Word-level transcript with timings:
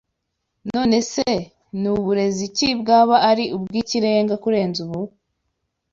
None 0.73 0.97
se 1.13 1.29
ni 1.81 1.89
burezi 2.05 2.45
ki 2.55 2.69
bwaba 2.79 3.15
ari 3.29 3.45
ubw’ikirenga 3.55 4.35
kurenze 4.43 4.79
ubu? 4.85 5.01